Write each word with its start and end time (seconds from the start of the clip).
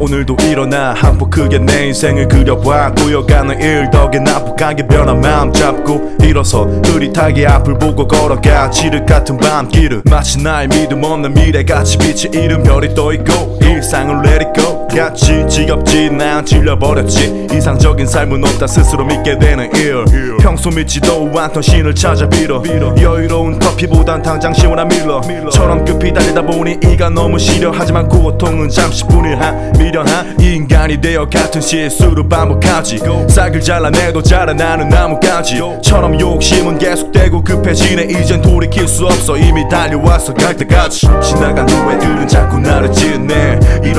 오늘도 0.00 0.36
일어나. 0.42 0.94
한포 0.94 1.28
크게 1.28 1.58
내 1.58 1.86
인생을 1.86 2.28
그려봐. 2.28 2.92
고여가는 2.94 3.60
일 3.60 3.90
덕에 3.90 4.18
나쁘게 4.18 4.86
변한 4.86 5.20
마음 5.20 5.52
잡고 5.52 6.16
일어서 6.22 6.64
흐릿하게 6.64 7.46
앞을 7.46 7.78
보고 7.78 8.06
걸어가. 8.06 8.70
지륵 8.70 9.06
같은 9.06 9.36
밤길을 9.36 10.02
마치 10.10 10.42
나의 10.42 10.68
믿음 10.68 11.04
없는 11.04 11.34
미래같이 11.34 11.98
빛이 11.98 12.30
잃은 12.34 12.62
별이 12.62 12.94
떠있고 12.94 13.61
일상을 13.82 14.24
let 14.24 14.44
it 14.46 14.52
go. 14.54 14.86
같이 14.86 15.44
지겹지 15.48 16.10
난 16.10 16.46
질려버렸지. 16.46 17.48
이상적인 17.52 18.06
삶은 18.06 18.44
없다 18.44 18.66
스스로 18.68 19.04
믿게 19.04 19.38
되는 19.38 19.68
일. 19.74 20.04
평소 20.40 20.70
믿지도 20.70 21.30
않던 21.34 21.62
신을 21.62 21.94
찾아 21.94 22.28
빌어. 22.28 22.62
여유로운 23.00 23.58
커피보단 23.58 24.22
당장 24.22 24.54
시원한 24.54 24.86
밀러처럼 24.86 25.84
급히 25.84 26.12
달리다 26.12 26.42
보니 26.42 26.78
이가 26.84 27.10
너무 27.10 27.38
시려. 27.40 27.72
하지만 27.74 28.08
고통은 28.08 28.68
잠시뿐일 28.68 29.40
한 29.40 29.72
미련한 29.76 30.38
인간이 30.38 31.00
되어 31.00 31.28
같은 31.28 31.60
실수를 31.60 32.28
반복하지. 32.28 33.00
싹을 33.28 33.60
잘라내도 33.60 34.22
자라나는 34.22 34.90
나무가지 34.90 35.60
처럼 35.82 36.20
욕심은 36.20 36.78
계속되고 36.78 37.42
급해지네. 37.42 38.04
이젠 38.10 38.40
돌이킬 38.40 38.86
수 38.86 39.06
없어. 39.06 39.36
이미 39.36 39.68
달려와서 39.68 40.34
갈 40.34 40.56
때까지. 40.56 41.08
지나간 41.22 41.68
후회들은 41.68 42.28
자꾸 42.28 42.58
나를 42.58 42.92
찢 42.92 43.11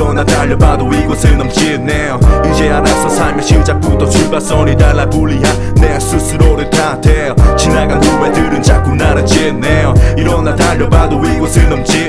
네 0.04 0.10
일어나 0.10 0.22
달려봐도 0.22 0.92
이곳을 0.92 1.38
넘치네 1.38 2.10
이제 2.52 2.68
알아서 2.70 3.08
삶의 3.08 3.42
시작부터 3.42 4.06
출발선이 4.06 4.76
달라 4.76 5.08
불리한 5.08 5.74
내 5.76 5.98
스스로를 5.98 6.68
탓해 6.68 7.34
지나간 7.56 8.04
후회들은 8.04 8.62
자꾸 8.62 8.94
나를 8.94 9.24
찢네 9.24 9.86
일어나 10.18 10.54
달려봐도 10.54 11.24
이곳을 11.24 11.70
이제 11.70 12.03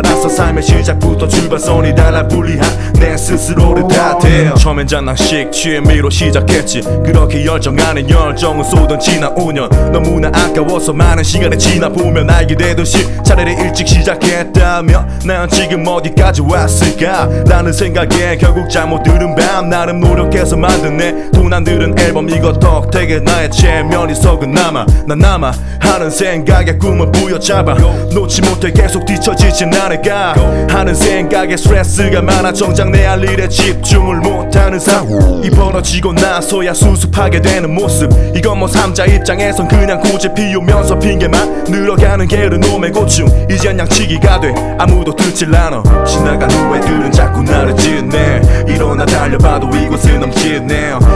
알아서 0.00 0.28
삶의 0.30 0.62
시작부터 0.62 1.28
출발선이 1.28 1.94
달라 1.94 2.26
불리한 2.26 2.92
내 2.94 3.16
스스로를 3.16 3.86
탓해 3.88 4.54
처음엔 4.54 4.86
장난식 4.86 5.52
취미로 5.52 6.08
시작했지. 6.08 6.80
그렇게 7.04 7.44
열정 7.44 7.78
안에 7.78 8.08
열정을 8.08 8.64
쏟은 8.64 8.98
지난 8.98 9.34
5년. 9.34 9.68
너무나 9.90 10.28
아까워서 10.28 10.92
많은 10.94 11.22
시간이 11.22 11.58
지나 11.58 11.88
보면 11.90 12.30
알게 12.30 12.54
되듯이 12.56 13.06
차라리 13.22 13.52
일찍 13.52 13.88
시작했다면 13.88 15.20
난 15.26 15.48
지금 15.50 15.86
어디까지 15.86 16.42
왔을까? 16.42 17.28
라는 17.46 17.72
생각에 17.72 18.38
결국 18.38 18.70
잘못 18.70 19.02
들은 19.02 19.34
밤 19.34 19.68
나름 19.68 20.00
노력해서 20.00 20.56
만든 20.56 20.96
내 20.96 21.30
돈안 21.32 21.62
들은 21.64 21.98
앨범 21.98 22.28
이거 22.30 22.52
덕택에 22.54 23.20
나의 23.20 23.50
체면이 23.50 24.14
석은 24.14 24.50
남아. 24.52 24.86
난 25.06 25.18
남아 25.18 25.52
하는 25.80 26.10
생각에 26.10 26.78
꿈을 26.78 27.12
부여잡아. 27.12 27.74
놓지 28.14 28.40
못해 28.42 28.72
계속 28.72 29.04
뒤처지진 29.04 29.74
않 29.74 29.89
을까 29.90 30.34
하는 30.70 30.94
생각에 30.94 31.56
스트레스가 31.56 32.22
많아 32.22 32.52
정작 32.52 32.90
내 32.90 33.10
할 33.10 33.24
일에 33.28 33.48
집중을 33.48 34.18
못하는 34.18 34.78
상이 34.78 35.50
벌어지고 35.50 36.12
나서야 36.12 36.72
수습하게 36.72 37.40
되는 37.42 37.74
모습. 37.74 38.08
이건 38.36 38.60
뭐 38.60 38.68
삼자 38.68 39.04
입장에선 39.04 39.66
그냥 39.66 40.00
고집 40.00 40.34
피우면서 40.34 40.96
핑계만 40.98 41.64
늘어가는 41.64 42.28
게으름의 42.28 42.92
고충. 42.92 43.26
이젠 43.50 43.76
양치기가 43.80 44.40
돼. 44.40 44.54
아무도 44.78 45.14
듣질 45.16 45.52
않아. 45.54 45.82
지나간 46.04 46.48
후회들은 46.50 47.10
자꾸 47.10 47.42
나를 47.42 47.74
찢네. 47.76 48.64
일어나 48.68 49.04
달려봐도 49.04 49.68
이곳을 49.76 50.20
넘치네. 50.20 50.70
이제 50.70 51.00
알아서 51.00 51.09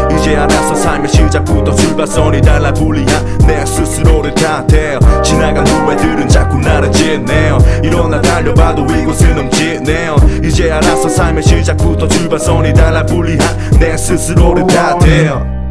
삶의 1.04 1.08
시작부터 1.08 1.74
출발선이 1.74 2.40
달라 2.40 2.72
불리한 2.72 3.38
내 3.46 3.64
스스로를 3.64 4.34
탓해 4.34 4.98
지나간 5.22 5.66
후회들은 5.66 6.28
자꾸 6.28 6.58
나를 6.58 6.90
찢네 6.92 7.52
일어나 7.82 8.20
달려봐도 8.20 8.84
이곳을 8.84 9.34
넘치네 9.34 10.08
이제 10.44 10.70
알아서 10.70 11.08
삶의 11.08 11.42
시작부터 11.42 12.08
출발선이 12.08 12.72
달라 12.74 13.04
불리한 13.04 13.78
내 13.78 13.96
스스로를 13.96 14.66
탓해 14.66 15.63